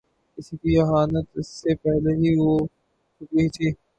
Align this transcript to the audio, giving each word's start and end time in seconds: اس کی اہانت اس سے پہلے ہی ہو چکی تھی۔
اس 0.37 0.49
کی 0.51 0.71
اہانت 0.79 1.25
اس 1.33 1.47
سے 1.61 1.75
پہلے 1.75 2.11
ہی 2.15 2.33
ہو 2.35 2.57
چکی 3.21 3.47
تھی۔ 3.49 3.69